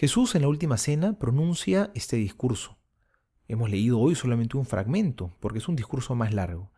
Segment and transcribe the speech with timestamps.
[0.00, 2.78] Jesús en la última cena pronuncia este discurso.
[3.48, 6.72] Hemos leído hoy solamente un fragmento, porque es un discurso más largo.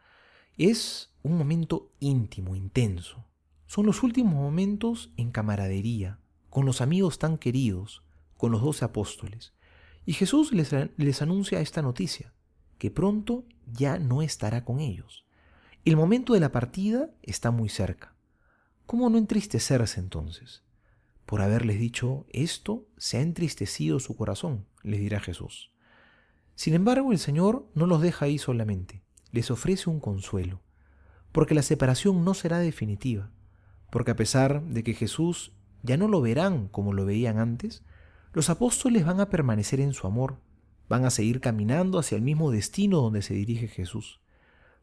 [0.59, 3.25] Es un momento íntimo, intenso.
[3.69, 6.19] Son los últimos momentos en camaradería,
[6.51, 8.03] con los amigos tan queridos,
[8.37, 9.53] con los doce apóstoles.
[10.05, 12.35] Y Jesús les, les, anuncia esta noticia,
[12.77, 15.27] que pronto ya no estará con ellos.
[15.85, 18.17] El momento de la partida está muy cerca.
[18.85, 20.65] ¿Cómo no entristecerse entonces?
[21.33, 25.73] Por haberles dicho esto, se ha entristecido su corazón, les dirá Jesús.
[26.57, 30.61] Sin embargo, el Señor no los deja ahí solamente, les ofrece un consuelo,
[31.33, 33.31] porque la separación no será definitiva,
[33.89, 37.83] porque a pesar de que Jesús ya no lo verán como lo veían antes,
[38.35, 40.37] los apóstoles van a permanecer en su amor,
[40.87, 44.21] van a seguir caminando hacia el mismo destino donde se dirige Jesús,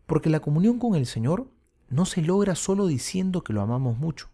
[0.08, 1.52] porque la comunión con el Señor
[1.90, 4.30] no se logra solo diciendo que lo amamos mucho,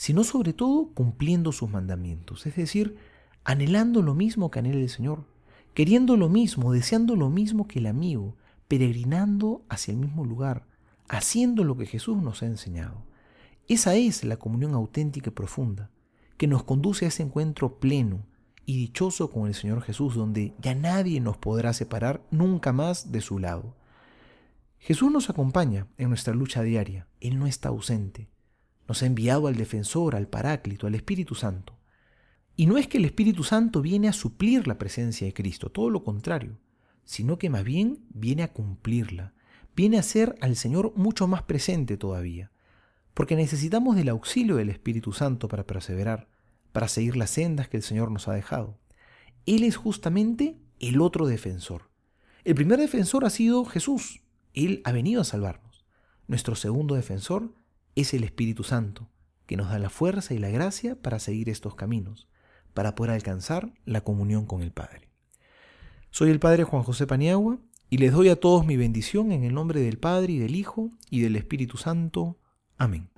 [0.00, 2.96] sino sobre todo cumpliendo sus mandamientos, es decir,
[3.44, 5.26] anhelando lo mismo que anhela el Señor,
[5.74, 8.34] queriendo lo mismo, deseando lo mismo que el amigo,
[8.66, 10.66] peregrinando hacia el mismo lugar,
[11.10, 13.04] haciendo lo que Jesús nos ha enseñado.
[13.68, 15.90] Esa es la comunión auténtica y profunda,
[16.38, 18.24] que nos conduce a ese encuentro pleno
[18.64, 23.20] y dichoso con el Señor Jesús, donde ya nadie nos podrá separar nunca más de
[23.20, 23.76] su lado.
[24.78, 28.30] Jesús nos acompaña en nuestra lucha diaria, Él no está ausente.
[28.90, 31.78] Nos ha enviado al defensor, al paráclito, al Espíritu Santo.
[32.56, 35.90] Y no es que el Espíritu Santo viene a suplir la presencia de Cristo, todo
[35.90, 36.58] lo contrario,
[37.04, 39.32] sino que más bien viene a cumplirla,
[39.76, 42.50] viene a ser al Señor mucho más presente todavía,
[43.14, 46.26] porque necesitamos del auxilio del Espíritu Santo para perseverar,
[46.72, 48.76] para seguir las sendas que el Señor nos ha dejado.
[49.46, 51.90] Él es justamente el otro defensor.
[52.42, 54.22] El primer defensor ha sido Jesús.
[54.52, 55.86] Él ha venido a salvarnos.
[56.26, 57.54] Nuestro segundo defensor
[58.00, 59.08] es el Espíritu Santo,
[59.46, 62.28] que nos da la fuerza y la gracia para seguir estos caminos,
[62.74, 65.08] para poder alcanzar la comunión con el Padre.
[66.10, 67.58] Soy el Padre Juan José Paniagua
[67.88, 70.90] y les doy a todos mi bendición en el nombre del Padre y del Hijo
[71.10, 72.38] y del Espíritu Santo.
[72.78, 73.10] Amén.